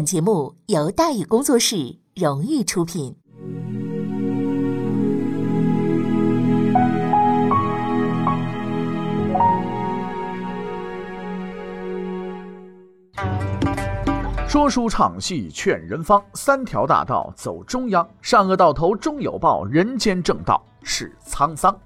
[0.00, 3.14] 本节目由大宇工作室荣誉出品。
[14.48, 21.78] 说书唱戏劝人方，三条大道走中央，善恶到头终有报，人间正道是沧桑。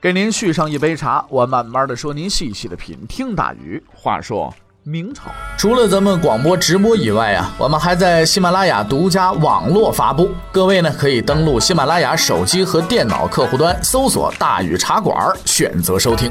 [0.00, 2.98] 给您续上一杯茶，我慢慢的说，您细细的品。
[3.06, 4.52] 听大宇话说。
[4.86, 10.30] 明朝除了咱们广播直播以外啊，我们还在喜马拉雅独家网络发布。
[10.52, 16.30] 各位呢可以登录喜马拉雅手机和电脑客户端，搜索“大禹茶馆”，选择收听。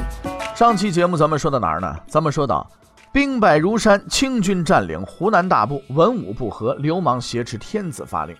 [0.54, 1.96] 上期节目咱们说到哪儿呢？
[2.06, 2.64] 咱们说到
[3.12, 8.36] 兵败如山，清军占领湖南大部，文武不和，流氓挟持天子发令。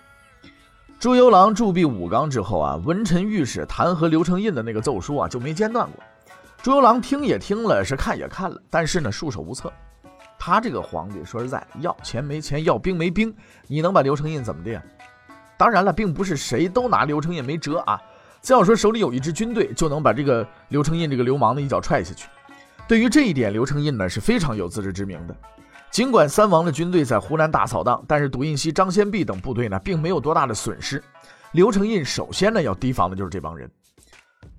[0.97, 6.01] 朱由榔驻跸武冈之后啊，文臣御史弹劾刘承印的那个奏书啊就没间断过。
[6.63, 9.69] 朱由榔听也听了，是看也看了，但是呢束手无策。
[10.37, 13.33] 他这个皇帝说实在，要钱没钱，要兵没兵，
[13.67, 14.81] 你能把刘承印怎么的呀？
[15.57, 17.99] 当然了，并不是谁都拿刘承印没辙啊。
[18.41, 22.27] 只要说手里有一支军队，就能把这个刘承印这个流氓的一脚踹下去。
[22.87, 25.35] 对于这一点，刘承印呢是非常有自知之明的。
[25.89, 31.01] 尽管三王的军队在湖南大扫荡，但是笃印西、张先弼等部队呢，并没有多大的损失。
[31.53, 33.67] 刘承印首先呢要提防的就是这帮人。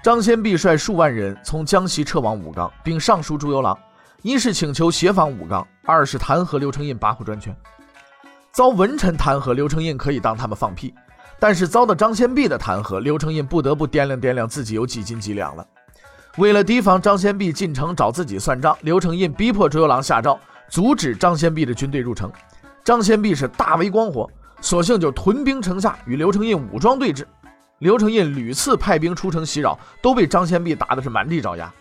[0.02, 3.76] 张先弼率数万人从江西撤往武冈，并上书朱由榔。
[4.26, 7.56] 一是请求协防武冈，二是弹劾刘承印跋扈专权。
[8.50, 10.92] 遭文臣弹劾，刘承印可以当他们放屁；
[11.38, 15.64] 但是遭到张先弼的弹劾，刘承印不得不掂量掂量自己有几斤几两了。
[16.38, 20.36] 为了提防张先弼进城找自己算账，刘承印逼迫朱由榔下诏
[20.68, 22.28] 阻止张先弼的军队入城。
[22.82, 24.28] 张先弼是大为光火，
[24.60, 27.24] 索性就屯兵城下与刘承印武装对峙。
[27.78, 31.72] 刘承印屡次派兵出城袭扰，都被张先弼打的是满地找牙。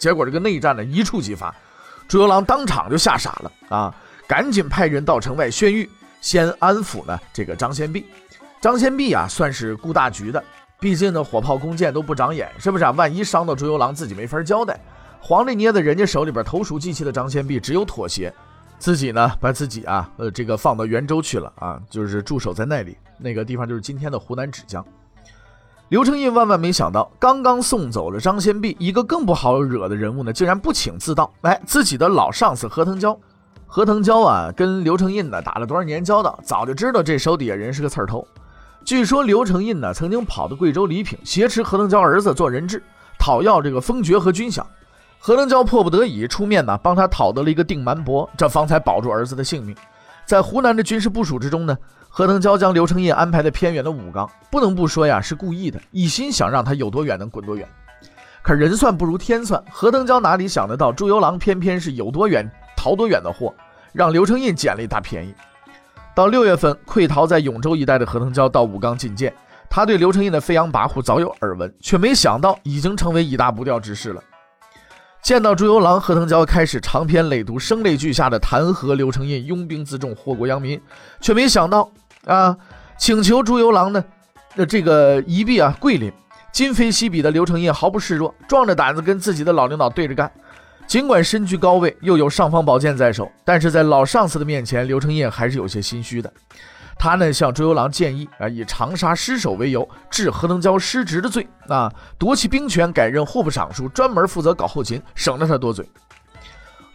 [0.00, 1.54] 结果这个内战呢一触即发，
[2.08, 3.94] 朱由榔当场就吓傻了啊！
[4.26, 5.88] 赶紧派人到城外宣谕，
[6.20, 8.06] 先安抚呢这个张先弼。
[8.60, 10.42] 张先弼啊算是顾大局的，
[10.78, 12.90] 毕竟呢火炮弓箭都不长眼，是不是啊？
[12.92, 14.80] 万一伤到朱由榔，自己没法交代。
[15.20, 18.32] 皇帝捏在人家手里边投鼠忌器的张先弼，只有妥协，
[18.78, 24.82] 自己呢把自己啊呃这个放到元州去了啊，就是驻守在那里，那个地方就是今天的湖南芷江。
[25.90, 31.28] 刘承印万万没想到，刚刚送走了张先弼，一个更不好惹的人物呢，竟然不请自到。
[31.40, 33.18] 哎，自己的老上司何腾蛟，
[33.66, 38.24] 何腾蛟啊，跟刘承印呢打了多少年交道，早就知道这手底下人是个刺儿头。
[38.84, 42.80] 据说刘承印呢曾经跑到贵州黎平，挟持何腾蛟儿子做人质，
[43.18, 44.62] 讨要这个封爵和军饷。
[45.18, 49.74] 何腾蛟迫不得已出面呢，帮他讨得了一个定蛮伯，这方才保住儿子的性命。
[50.24, 51.76] 在湖南的军事部署之中呢。
[52.12, 57.66] 何腾蛟将刘承印安排在偏远的武冈，不能不说呀，是故意的，一心想让他有多远能滚多远。
[58.42, 63.54] 可人算不如天算，何腾蛟哪里想得到，朱由榔偏偏是有多远逃多远的货，
[63.92, 65.32] 让刘承印捡了一大便宜。
[66.12, 69.32] 到六月份，溃逃在永州一带的何腾蛟到武冈觐见，
[69.70, 74.20] 他对刘承印的飞扬跋扈早有耳闻，却没想到已经成为一大不掉之势了。
[75.22, 80.80] 见到朱由榔，何腾蛟开始长篇累牍、声泪俱下的弹劾刘承印拥兵自重、祸国殃民，
[81.20, 81.90] 却没想到。
[82.26, 82.56] 啊！
[82.98, 84.04] 请求朱由榔呢，
[84.54, 86.12] 那这个一臂啊跪林，
[86.52, 90.30] 今非昔比的刘承业毫不示弱，壮着胆子跟自己的老领导对着干。
[90.86, 96.30] 尽管身居高位，又有尚方宝剑在手，但是在老上司的面前，刘承业还是有些心虚的。
[96.98, 105.88] 他呢向朱由榔建议啊，以长沙失守为由，治何腾蛟失职的罪啊，夺其兵权，改任户部尚书，专门负责搞后勤，省得他多嘴。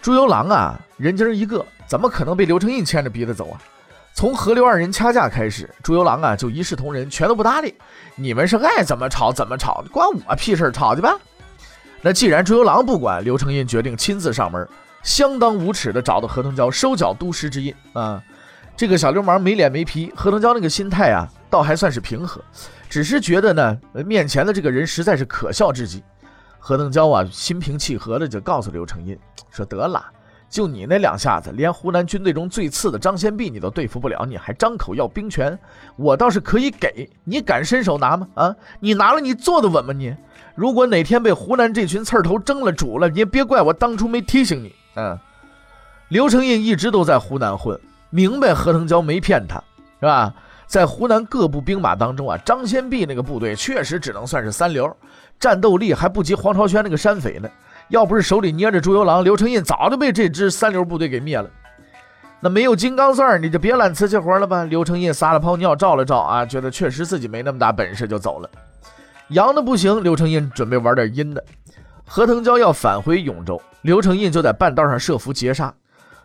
[0.02, 3.58] 朱由榔啊，人精一个，怎么可能被刘承印牵着鼻子走啊？
[4.16, 7.76] 从河流二人掐架开始，朱由榔啊就一视同仁，全都不搭理。
[8.16, 11.20] 你们是爱怎么吵怎么吵，关我屁事，吵去吧。
[12.02, 14.66] 那既然朱由榔不管，刘承印决定亲自上门，
[15.04, 18.24] 相当无耻的找到何腾蛟收缴都师之印啊。
[18.78, 22.42] 这个小流氓没脸没皮，何腾蛟那个心态啊，倒还算是平和，
[22.88, 26.02] 只是觉得呢，面前的这个人实在是可笑至极。
[26.58, 29.20] 何腾蛟啊，心平气和的就告诉刘承印
[29.52, 30.06] 说：“得了。”
[30.56, 35.60] 就你那两下子，连湖南军队中最次的张先弼你都对付不了，你还张口要兵权？
[35.98, 38.26] 我倒是可以给你，敢伸手拿吗？
[38.36, 39.92] 啊，你拿了，你坐得稳吗？
[39.92, 40.16] 你
[40.56, 44.74] 如果哪天被湖南这群刺头蒸了煮了，你也别怪我当初没提醒你。
[44.96, 45.20] 嗯，
[46.08, 47.78] 刘承印一直都在湖南混，
[48.10, 49.62] 明白何腾蛟没骗他，
[50.00, 50.34] 是吧？
[50.68, 54.90] 在湖南各部兵马当中啊，张先弼那个部队确实只能算是三流，
[55.38, 57.50] 战斗力还不及黄朝轩那个山匪呢。
[57.90, 61.50] 要不是手里捏着朱由榔，刘承印早就被这支三流部队给灭了。
[62.40, 64.64] 那没有金刚钻，你就别揽瓷器活了吧。
[64.64, 68.50] 刘承印撒了泡尿，照了照啊，觉得确实自己没那么大本事，就走了。
[69.30, 71.44] 阳的不行，刘承印准备玩点阴的。
[72.06, 75.74] 何腾蛟要返回永州，刘承印就在半道上设伏截杀。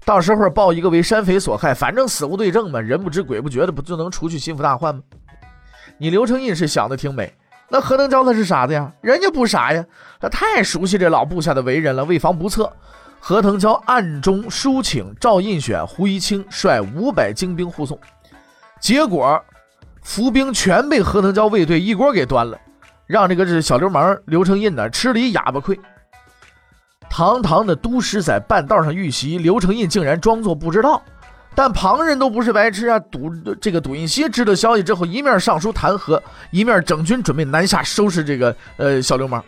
[0.04, 5.02] 到时候报一个为山匪所害，反正死无对证嘛，人不知鬼不觉的，不就能除去心腹大患吗？
[5.96, 7.32] 你刘承印是想的挺美，
[7.70, 8.92] 那何腾蛟他是傻子呀？
[9.00, 9.84] 人家不傻呀，
[10.20, 12.70] 他太熟悉这老部下的为人了，为防不测，
[13.20, 17.96] 何腾蛟暗中抒请赵印选、胡一清率五百精兵护送，
[18.80, 19.40] 结果
[20.02, 22.58] 伏兵全被何腾蛟卫队一锅给端了，
[23.06, 25.78] 让这个这小流氓刘承印呢吃了一哑巴亏。
[27.08, 31.02] 堂堂的都师在半道上遇袭，刘承印竟然装作不知道。
[31.54, 32.98] 但旁人都不是白痴啊！
[32.98, 33.30] 赌
[33.60, 36.20] 这个赌印锡知道消息之后，一面上书弹劾，
[36.50, 39.44] 一面整军准备南下收拾这个呃小流氓。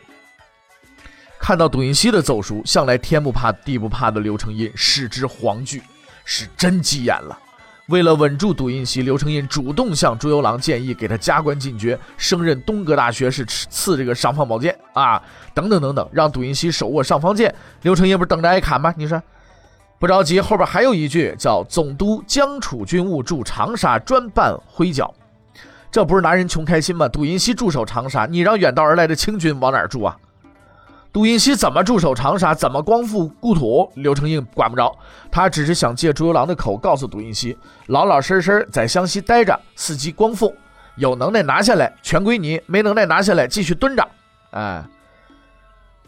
[1.39, 5.83] 看到赌印锡的奏书，向来天不怕地不怕的刘承印视之惶惧，
[6.25, 7.39] 是真急眼了。
[7.89, 15.21] 为了稳住赌印锡，刘承印主动向朱由榔建议给他加官进爵，升任东阁大学士，赐这个尚方宝剑啊，
[15.53, 17.53] 等等等等，让赌印锡手握尚方剑。
[17.83, 18.95] 刘承印不是等着挨砍吗？
[18.97, 19.21] 你说
[20.03, 25.15] 不着急，后边还有一句叫“总督江楚军务驻长沙，专办徽剿”，
[25.93, 27.07] 这不是拿人穷开心吗？
[27.07, 30.17] 杜云熙驻守长沙，你让远道而来的清军往哪儿住啊？
[31.13, 33.89] 杜云熙怎么驻守长沙，怎么光复故土？
[33.95, 34.93] 刘承印管不着，
[35.31, 37.57] 他只是想借朱由榔的口告诉杜云熙，
[37.87, 40.53] 老老实实在湘西待着，伺机光复，
[40.97, 44.09] 有能耐拿下来全归你，没能耐拿下来继续蹲着。
[44.51, 44.85] 哎，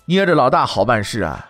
[0.07, 1.49] 捏着老大好办事啊，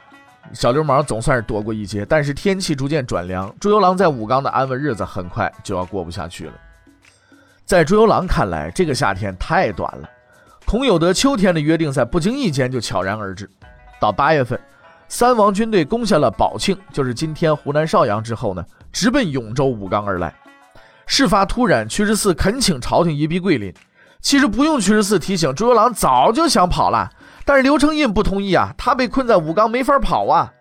[0.52, 2.05] 小流氓总算是躲过一劫。
[2.05, 6.52] 但是天气逐渐转凉，朱由榔在武冈的安稳日子很快就要过不下去了。
[7.64, 10.08] 在朱由榔看来，这个夏天太短了。
[10.67, 13.49] 孔有德秋天的约定在不经意间就悄然而至。
[14.00, 14.58] 到八月份，
[15.08, 20.35] 三王军队攻下了宝庆，就是今天湖南邵阳之后呢，直奔永州武冈而来。
[21.06, 23.73] 事发突然，屈十四恳请朝廷一臂桂林。
[24.20, 27.11] 其实不用屈十四提醒，朱由榔早就想跑了，
[27.44, 30.52] 但是刘承印不同意啊，他被困在武冈没法跑啊。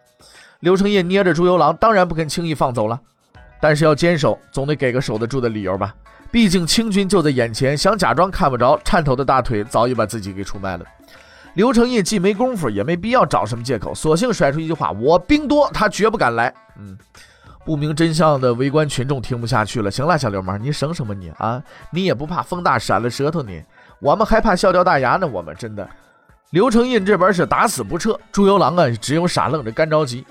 [0.60, 3.00] 刘承印捏着朱由榔，当然不肯轻易放走了，
[3.60, 5.94] 但是要坚守，总得给个守得住的理由吧。
[6.32, 10.86] 毕竟清军就在眼前，想假装看不着，颤抖的大腿早已把自己给出卖了。
[11.54, 16.98] 刘承印既没功夫，也没必要找什么借口，索性甩出一句话：“我兵多，他绝不敢来。”嗯，
[17.64, 19.92] 不明真相的围观群众听不下去了。
[19.92, 21.62] 行了，小流氓，你省省吧你啊！
[21.92, 23.64] 你也不怕风大闪了舌头你？
[24.00, 25.28] 我们还怕笑掉大牙呢。
[25.28, 25.88] 我们真的，
[26.54, 30.24] 刘承印这边是打死不撤，朱由榔啊只有傻愣着干着急。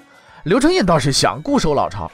[0.45, 2.09] 刘承印倒是想固守老巢。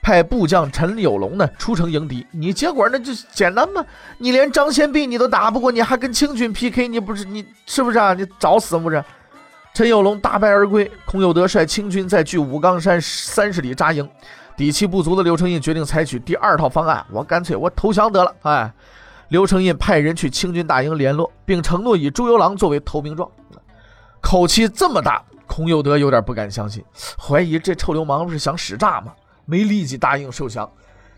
[0.00, 3.84] 派部将陈有龙呢出城迎敌，你结果那就简单嘛，
[4.18, 8.14] 你连张献弼你都打不过，你还跟清军 PK，你不是你是不是啊？
[8.14, 9.04] 你找死不是？
[9.74, 14.08] 陈有龙大败而归，孔有德率清军在距武冈山三十里扎营，
[14.56, 18.32] 底气不足的刘承印决定采取第二套方案，我干脆我投降得了。
[18.42, 18.72] 哎，
[19.30, 23.28] 刘承印派人去清军大营联络，并承诺以朱由榔作为投名状，
[24.20, 26.84] 口气这么大，孔有德有点不敢相信，
[27.18, 29.12] 怀疑这臭流氓不是想使诈吗？
[29.44, 30.70] 没立即答应受降，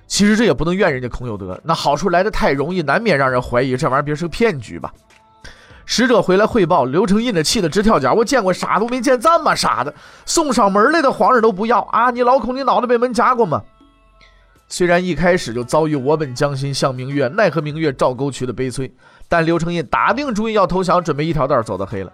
[0.06, 4.92] 其实这也不能怨人家孔有德，那好处来的太容易，难免让人怀疑这玩意儿别是个骗局吧。
[5.84, 9.92] 使者回来汇报，刘承印的气得直跳脚，我见过傻都没见这么傻的，
[10.24, 12.10] 送上门来的皇上都不要啊！
[12.10, 13.60] 你老孔，你脑袋被门夹过吗？
[14.68, 18.94] 虽然一开始就遭遇我本将心向明月，奈何明月照沟渠的悲催，
[19.28, 22.12] 但刘承印打定主意要投降，准备一条道走到黑了。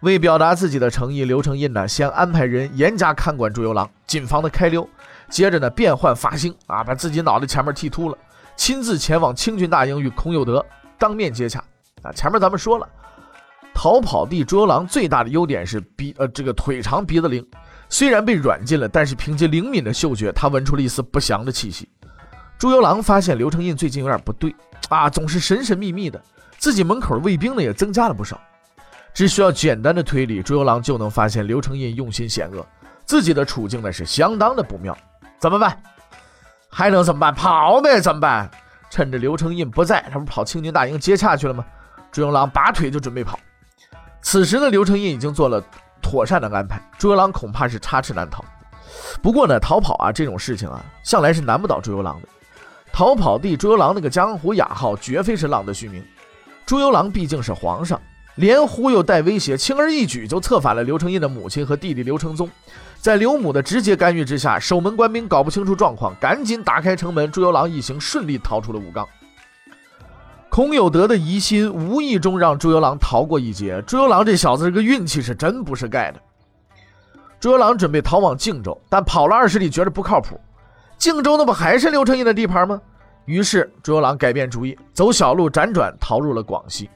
[0.00, 4.88] 为表达自己的诚意，刘承印呢先安排人严加看管朱由榔，谨防他开溜。
[5.28, 8.16] 接着呢，变换发型啊，把自己脑袋前面剃秃了，
[8.56, 10.64] 亲自前往清军大营与孔有德
[10.98, 11.62] 当面接洽
[12.02, 12.12] 啊。
[12.12, 12.88] 前面咱们说了，
[13.74, 17.44] 逃跑地朱由榔最大的优点是鼻呃这个腿长鼻子灵，
[17.88, 21.88] 虽然被软禁了，但是凭借灵敏的嗅觉，他闻出了一丝不祥的气息。
[22.56, 24.54] 朱由榔发现刘承印最近有点不对
[24.88, 26.22] 啊，总是神神秘秘的，
[26.56, 28.40] 自己门口的卫兵呢也增加了不少。
[29.12, 32.66] 只需要简单的推理，朱由榔就能发现刘承印用心险恶，
[33.04, 34.96] 自己的处境呢是相当的不妙。
[35.38, 35.80] 怎么办？
[36.70, 37.34] 还能怎么办？
[37.34, 38.00] 跑呗！
[38.00, 38.50] 怎么办？
[38.90, 41.64] 趁着刘承印不在，他不跑清军大营接洽去了吗？
[42.10, 43.38] 朱由榔拔腿就准备跑。
[44.22, 45.62] 此时呢，刘承印已经做了
[46.00, 48.44] 妥善的安排，朱由榔恐怕是插翅难逃。
[49.22, 52.28] 不过呢，逃跑啊这种事情啊，向来是难不倒朱由榔的。
[52.92, 56.04] 逃跑地朱由榔那个江湖雅号，绝非是浪得虚名。
[56.64, 58.00] 朱由榔毕竟是皇上，
[58.38, 62.48] 连忽悠带威胁，轻而易举就策反了刘承印的母亲和弟弟刘承宗。
[63.00, 69.04] 在刘母的直接干预之下，守门官兵搞不清楚状况，赶紧打开城门，朱由榔一行顺利逃出了武冈。
[70.48, 73.82] 孔有德的疑心无意中让朱由榔逃过一劫。
[73.86, 76.20] 朱由榔这小子这个运气是真不是盖的。
[77.40, 80.40] 朱由榔准备逃往靖州，但跑了二十里觉得不靠谱。
[80.96, 82.80] 靖州那不还是刘承印的地盘吗？
[83.24, 86.88] 于是朱由榔改变主意，走小路辗转逃入了广西。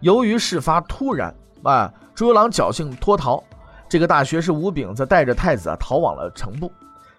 [0.00, 3.42] 由于事发突然，啊，朱由榔侥幸脱逃。
[3.88, 6.72] 这个大学士吴炳则带着太子啊逃往了城部，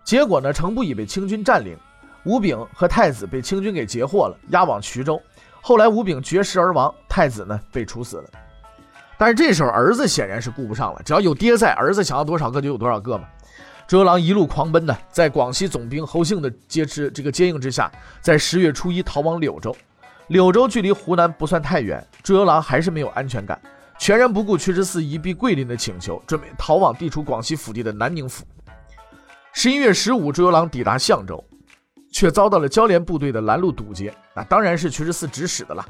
[0.04, 1.78] 结果呢，城部已被清军占领，
[2.24, 5.22] 吴炳和太子被清军给截获了，押往衢州。
[5.62, 8.30] 后来吴炳绝食而亡，太子呢被处死了。
[9.18, 13.26] 但是这时候儿子显然是顾不上了，只要有爹在，儿子想要多少个就有多少个嘛。
[13.86, 19.76] 朱由榔一路狂奔呢，在广西总兵侯幸的接持这个接应之下，在十月初一逃往柳州。
[20.32, 23.62] 柳州距离湖南不算太远，朱由榔还是没有安全感，
[24.00, 28.46] 全然不顾屈十四移避桂林的请求，准备逃往地处广西腹地的南宁府。
[29.52, 31.44] 十一月十五，朱由榔抵达象州，
[32.14, 35.86] 却遭到了交联部队的拦路堵截，那当然是屈十四指使的了。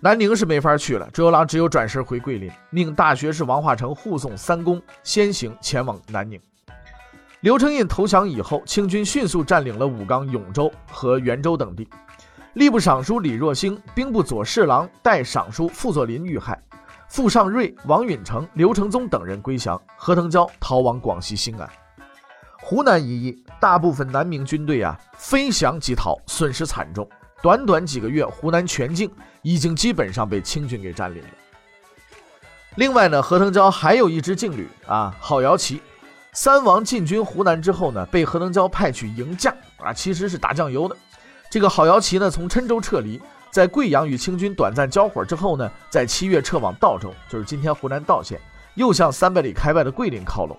[0.00, 6.40] 南宁是没法去了，朱由榔只有转身回桂林，命大学士王化成护送三公先行前往南宁。
[7.42, 11.86] 刘承胤投降以后，清军迅速占领了武冈、永州和元州等地。
[12.54, 16.62] 吏部尚书李若星、兵部左侍郎、代尚书傅作霖遇害，
[17.08, 21.66] 傅尚瑞、王允成、刘承宗等人归降，何腾蛟逃往广西兴安。
[22.60, 27.08] 湖南一役，大部分南明军队啊飞翔即逃，损失惨重。
[27.40, 31.28] 短短几个月，湖南全境已经基本上被清军给占领了。
[32.74, 35.80] 另外呢，何腾蛟还有一支劲旅啊，郝瑶旗。
[36.34, 40.94] 三王进军湖南之后呢，被何腾蛟派去迎驾啊，其实是打酱油的。
[41.52, 48.40] 这个郝瑶旗呢，从郴州撤离，在贵阳与清军短暂交火之后呢，在七月撤往道州，就是今天湖南道县，
[48.74, 50.56] 又向三百里开外的桂林靠拢。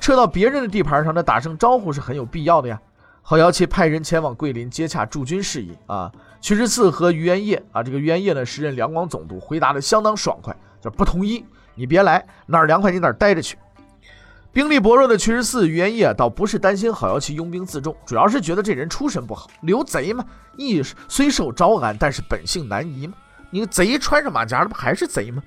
[0.00, 2.76] 撤到别人的地盘上，那打声招呼是很有必要的呀。
[3.22, 6.10] 郝瑶旗派人前往桂林接洽驻军事宜啊。
[6.40, 13.56] 屈十四和于元业啊，这个于元业呢，时任两广总督，回答的相当爽快，就不同意，你别来，哪儿凉快你哪儿待着去。
[14.56, 20.24] 兵力薄弱的屈十四、于元业倒不是担心郝瑶旗拥兵自重，主要是觉得这人出身不好，刘贼嘛，
[20.56, 23.12] 义虽受招安，但是本性难移嘛。
[23.50, 25.42] 你贼穿上马甲了，不还是贼吗？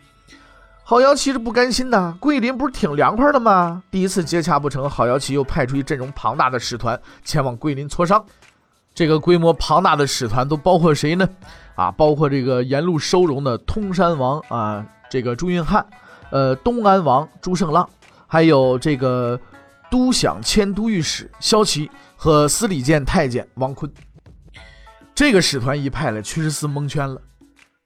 [0.83, 3.81] 郝瑶旗是不甘心的，桂林不是挺凉快的吗？
[3.89, 8.23] 第一次接洽不成，郝瑶旗又派出一阵容庞大的使团前往桂林磋商。
[8.93, 11.27] 这个规模庞大的使团都包括谁呢？
[11.73, 15.83] 啊，包括这个沿路收容的通山王啊，这个朱运汉，
[16.29, 17.89] 呃，东安王朱胜浪。
[18.31, 19.37] 还有这个
[19.89, 23.91] 都享迁都御史萧齐和司礼监太监王坤，
[25.15, 27.19] 这个使团一派来，屈十四蒙圈了。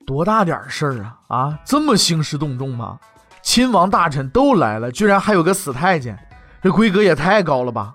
[0.06, 1.18] 多大点事儿啊！
[1.28, 3.00] 啊，这么兴师动众吗？
[3.42, 6.14] 亲王大臣都来了，居然还有个死太监，
[6.62, 7.94] 这规格也太高了吧！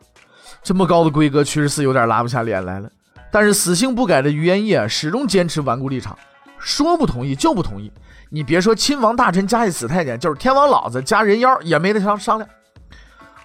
[0.64, 2.90] 这么高的规格，屈十四有点拉不下脸来了。
[3.32, 6.18] 但是死性不改的于元业始终坚持顽固立场，
[6.58, 7.92] 说不同意就不同意。
[8.32, 12.48] 你别说亲王大臣加一死太监，就是天王老子加人妖也没得商商量。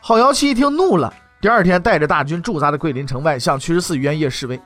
[0.03, 4.61] 郝瑶旗一听怒了，第二天带着大军驻扎在桂林城外，向屈十四、元业示威。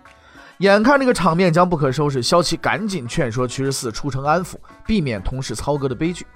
[0.58, 6.26] 眼看这个场面将不可收拾，萧齐赶紧劝说屈十四出城安抚，避免同室操戈的悲剧。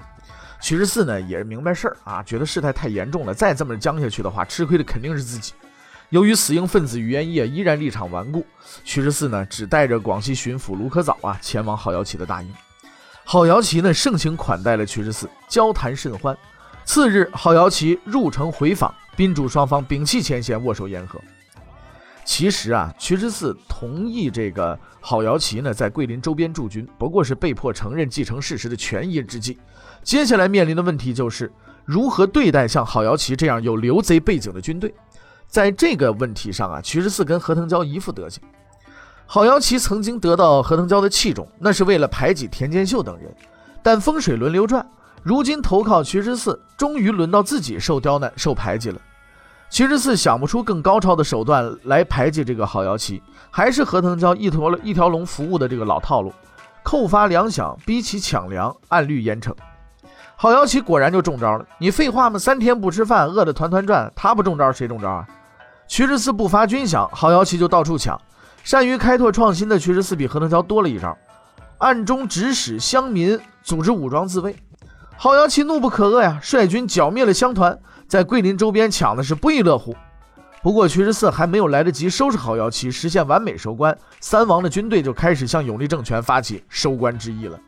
[0.60, 5.54] 屈十四呢也是明白事儿啊，觉得事态太严重了，再这么僵下去的话，吃亏的肯定是自己。
[6.10, 8.46] 由于死硬分子于元业依然立场顽固，
[8.84, 12.54] 屈十四呢只带着广西巡抚卢可藻啊前往郝瑶旗的大营。
[13.24, 16.36] 郝瑶琪呢盛情款待了屈十四，交谈甚欢。
[16.84, 21.20] 次日，郝瑶琪入城回访，宾主双方摒弃前嫌，握手言和。
[22.24, 29.58] 其实啊，屈十四同意这个郝瑶琪呢在桂林周边驻军，不过是被迫承认继承事实的权宜之计。
[30.02, 31.50] 接下来面临的问题就是
[31.84, 34.92] 如何对待像郝瑶琪这样有刘贼背景的军队。
[35.46, 38.42] 在这个问题上啊，屈十四跟何腾蛟一副德行。
[39.26, 43.34] 郝瑶琪曾经得到何腾蛟的器重，那是为了排挤田建秀等人。
[43.82, 44.86] 但风水轮流转，
[45.22, 49.00] 如今投靠徐十四，终于轮到自己受刁难、受排挤了。
[49.70, 56.30] 徐十四想不出更高超的手段来排挤这个郝瑶琪，还是何腾蛟一条一条龙服务的这个老套路：
[56.82, 59.50] 扣发粮饷，逼其抢粮，按律严惩。
[60.36, 61.64] 郝瑶琪果然就中招了。
[61.78, 62.38] 你废话吗？
[62.38, 65.26] 三天不吃饭，饿得团团转，他不中招谁中招啊？
[65.88, 68.20] 徐十四不发军饷，郝瑶琪就到处抢。
[68.64, 71.16] 善于开拓创新的屈十四比何腾蛟多了一招，
[71.78, 74.54] 暗中指使乡民组织武装自卫。
[75.16, 79.94] 郝瑶旗怒不可遏呀，率军剿灭了乡团，在桂林周边抢的是不亦乐乎。
[80.62, 87.58] 不过屈十四还没有来得及收拾郝瑶旗，实现完美收官，三王的军队就开始向永历政权发起收官之役了。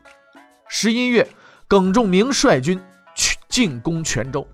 [0.69, 1.27] 十一月，
[1.67, 2.81] 耿仲明率军
[3.13, 4.47] 去进攻泉州。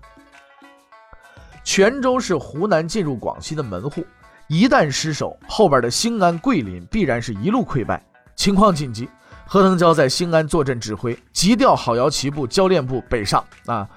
[1.62, 4.04] 泉州是湖南进入广西的门户。
[4.52, 8.04] 一旦失守，后边的兴安、桂林必然是一路溃败。
[8.36, 9.08] 情况紧急，
[9.46, 13.88] 何腾蛟在兴安坐镇指挥，急调郝瑶旗部、教练部北上啊，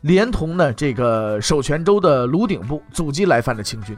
[0.00, 3.96] 连同呢这个守泉州的卢鼎部阻击来犯的清军。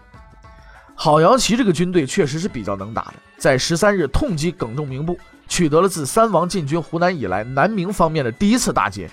[0.94, 5.18] 郝瑶旗这个军队确实是比较能打的，在十三日痛击耿仲明部，
[5.48, 9.10] 取得了自三王进军湖南以来南明方面的第一次大捷。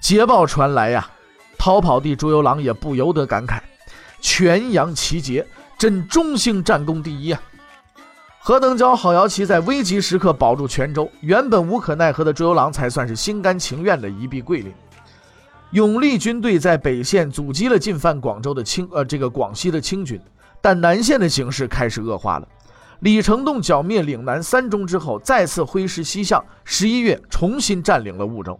[0.00, 1.06] 捷报传来呀，
[1.58, 3.60] 逃跑地朱由榔也不由得感慨
[4.22, 5.46] ：“全阳奇捷。”
[5.84, 7.38] 真中兴战功第一啊！
[8.40, 14.72] 何登蛟、郝瑶琪在危急时刻保住泉州，原本无可奈何的朱由榔才算是心甘情愿的一臂桂林。
[15.72, 20.18] 永历军队在北线阻击了进犯广州的清呃这个广西的清军，
[20.62, 22.48] 但南线的形势开始恶化了。
[23.00, 28.58] 李成栋剿灭岭南三中之后，再次挥师西向，十一月重新占领了婺州。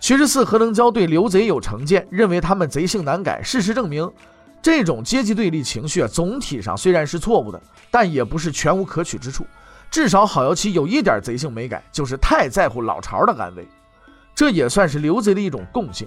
[0.00, 3.42] 徐十四、何登蛟对刘贼有成见，认为他们贼性难改。
[3.42, 4.10] 事实证明。
[4.62, 9.46] 这种阶级对立情绪啊，总体上虽然是错误的，但也不是全无可取之处。
[9.90, 13.66] 至少郝瑶琪有一点贼性没改，就是太在乎老巢的安危，
[14.34, 16.06] 这也算是刘贼的一种共性。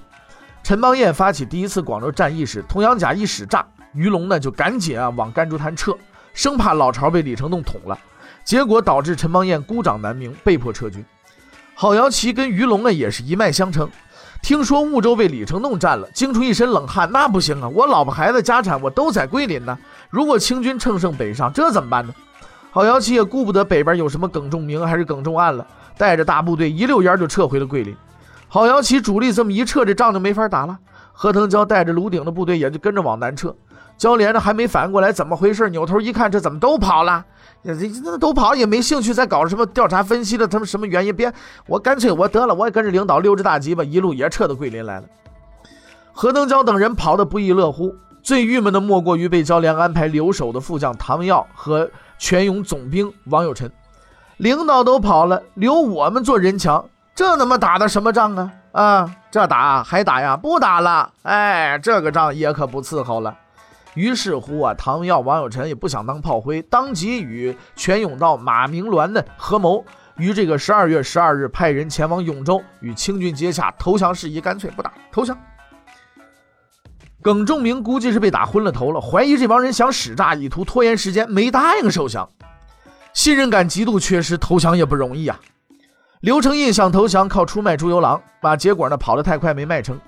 [0.63, 5.97] 陈邦彦发起第一次广州战役时，童养甲一使诈，于龙呢就赶紧啊往甘竹滩撤，
[6.33, 7.99] 生怕老巢被李成栋捅了，
[8.45, 11.03] 结果导致陈邦彦孤掌难鸣，被迫撤军。
[11.75, 13.89] 郝瑶琪跟于龙呢也是一脉相承。
[14.43, 17.09] 听说婺州被李成栋占了，惊出一身冷汗。
[17.13, 19.75] 那不行啊，我老婆孩子家产我都在桂林呢。
[20.09, 22.13] 如果清军乘胜北上，这怎么办呢？
[22.69, 25.65] 郝瑶琪也顾不得北边有什么耿仲明还是耿仲案了，
[25.97, 27.95] 带着大部队一溜烟就撤回了桂林。
[28.49, 30.77] 郝瑶琪主力这么一撤，这仗就没法打了。
[31.13, 33.55] 何腾蛟带着卢鼎的部队也就跟着往南撤。
[34.03, 37.23] 焦连呢还没反应过来怎么回事，扭头一看，这怎么都跑了？
[37.63, 41.15] 这这都跑也没兴趣再搞什么调查分析的，他们什么原因？
[41.15, 41.31] 别，
[41.67, 45.05] 我干脆我得了，我也跟着领导溜之大吉吧，一路也撤到桂林来了。
[46.11, 53.71] 何登蛟等人跑得不亦乐乎，最郁闷的莫过于被焦连安排留守的副将唐耀和全勇总兵王有臣。
[54.35, 56.83] 领导都跑了，留我们做人墙，
[57.15, 58.51] 这他妈打的什么仗啊？
[58.73, 60.35] 啊，这打还打呀？
[60.35, 63.33] 不打了，哎，这个仗也可不伺候了。
[63.95, 69.85] 于是乎啊，唐耀、王有臣也不想当炮灰，当即与全永道马明鸾的合谋，
[70.17, 75.37] 于这个十二月十二日派人前往永州与清军接洽，投降事宜干脆不打，投降。
[77.21, 82.27] 耿仲明估计是被打昏了头了，怀疑这帮人想使诈，以图拖延时间，没答应受降。
[83.13, 85.39] 信任感极度缺失，投降也不容易啊。
[86.19, 89.99] 刘承印想投降，靠出卖朱由榔，把，结果呢跑得太快，没卖成。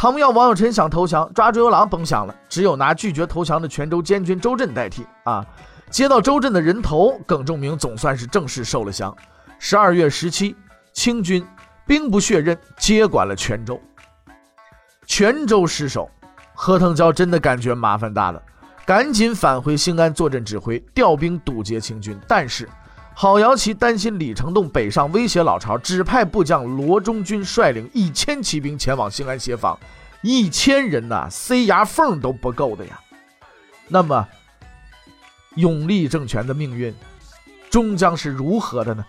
[0.00, 5.06] 唐耀、王有臣想投降，抓朱由榔甭想了，只有拿拒绝投降的泉州监军周震代替。
[5.24, 5.44] 啊，
[5.90, 9.14] 接到周震的人头，耿仲明总算是正式受了降。
[9.58, 10.56] 十二月十七，
[10.94, 11.46] 清军
[11.86, 13.78] 兵不血刃接管了泉州。
[15.04, 16.10] 泉州失守，
[16.54, 18.42] 何腾蛟真的感觉麻烦大了，
[18.86, 22.18] 赶紧返回兴安坐镇指挥，调兵堵截清军。
[22.26, 22.66] 但是。
[23.20, 29.78] 郝瑶琪担心李成栋北上威胁老巢，只派部将罗中军率领一千骑兵前往兴安协防。
[30.22, 32.98] 一千人呐，塞牙缝都不够的呀。
[33.88, 34.26] 那么，
[35.56, 36.94] 永历政权的命运
[37.68, 39.04] 终将是如何的呢？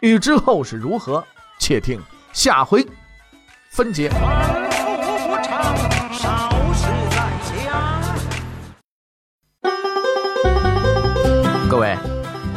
[0.00, 1.24] 欲知后事如何，
[1.60, 2.00] 且听
[2.32, 2.84] 下回
[3.70, 4.10] 分解。